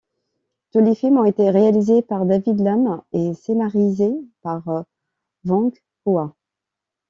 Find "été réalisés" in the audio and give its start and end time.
1.25-2.01